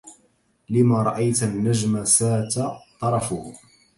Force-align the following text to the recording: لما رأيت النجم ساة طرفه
لما 0.69 1.03
رأيت 1.03 1.43
النجم 1.43 2.05
ساة 2.05 2.79
طرفه 3.01 3.53